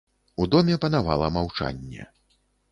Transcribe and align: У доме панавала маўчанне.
У 0.43 0.47
доме 0.53 0.77
панавала 0.87 1.29
маўчанне. 1.37 2.11